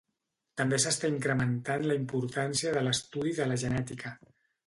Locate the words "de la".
3.41-3.59